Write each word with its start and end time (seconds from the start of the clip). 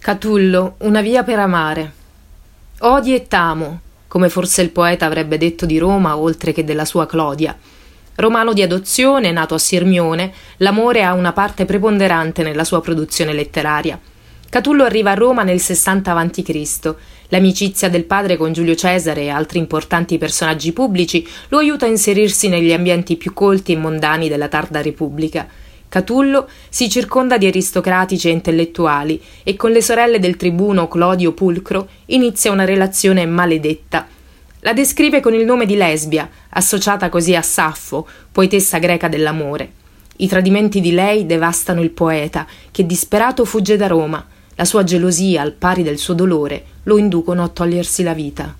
Catullo, 0.00 0.76
una 0.78 1.02
via 1.02 1.24
per 1.24 1.40
amare. 1.40 1.92
Odi 2.78 3.14
e 3.14 3.26
t'amo, 3.26 3.80
come 4.06 4.28
forse 4.28 4.62
il 4.62 4.70
poeta 4.70 5.04
avrebbe 5.04 5.36
detto 5.38 5.66
di 5.66 5.76
Roma 5.76 6.16
oltre 6.16 6.52
che 6.52 6.64
della 6.64 6.84
sua 6.84 7.04
Clodia. 7.04 7.54
Romano 8.14 8.52
di 8.52 8.62
adozione, 8.62 9.32
nato 9.32 9.54
a 9.54 9.58
Sirmione, 9.58 10.32
l'amore 10.58 11.02
ha 11.02 11.12
una 11.12 11.32
parte 11.32 11.64
preponderante 11.64 12.42
nella 12.42 12.64
sua 12.64 12.80
produzione 12.80 13.32
letteraria. 13.32 14.00
Catullo 14.48 14.84
arriva 14.84 15.10
a 15.10 15.14
Roma 15.14 15.42
nel 15.42 15.60
60 15.60 16.14
a.C. 16.14 16.94
L'amicizia 17.28 17.90
del 17.90 18.04
padre 18.04 18.36
con 18.36 18.52
Giulio 18.52 18.76
Cesare 18.76 19.22
e 19.22 19.28
altri 19.28 19.58
importanti 19.58 20.16
personaggi 20.16 20.72
pubblici 20.72 21.26
lo 21.48 21.58
aiuta 21.58 21.84
a 21.84 21.90
inserirsi 21.90 22.48
negli 22.48 22.72
ambienti 22.72 23.16
più 23.16 23.34
colti 23.34 23.72
e 23.72 23.76
mondani 23.76 24.28
della 24.28 24.48
tarda 24.48 24.80
Repubblica. 24.80 25.46
Catullo 25.88 26.48
si 26.68 26.90
circonda 26.90 27.38
di 27.38 27.46
aristocratici 27.46 28.28
e 28.28 28.32
intellettuali 28.32 29.20
e 29.42 29.56
con 29.56 29.70
le 29.70 29.80
sorelle 29.80 30.18
del 30.18 30.36
tribuno 30.36 30.86
Clodio 30.86 31.32
Pulcro 31.32 31.88
inizia 32.06 32.52
una 32.52 32.66
relazione 32.66 33.24
maledetta. 33.24 34.06
La 34.60 34.74
descrive 34.74 35.20
con 35.20 35.32
il 35.32 35.46
nome 35.46 35.64
di 35.64 35.76
Lesbia, 35.76 36.28
associata 36.50 37.08
così 37.08 37.34
a 37.34 37.42
Saffo, 37.42 38.06
poetessa 38.30 38.78
greca 38.78 39.08
dell'amore. 39.08 39.72
I 40.16 40.28
tradimenti 40.28 40.80
di 40.80 40.92
lei 40.92 41.24
devastano 41.24 41.80
il 41.80 41.90
poeta, 41.90 42.46
che 42.70 42.84
disperato 42.84 43.44
fugge 43.44 43.76
da 43.76 43.86
Roma. 43.86 44.26
La 44.56 44.64
sua 44.64 44.82
gelosia, 44.82 45.40
al 45.40 45.52
pari 45.52 45.82
del 45.82 45.96
suo 45.96 46.12
dolore, 46.12 46.64
lo 46.82 46.98
inducono 46.98 47.44
a 47.44 47.48
togliersi 47.48 48.02
la 48.02 48.14
vita. 48.14 48.54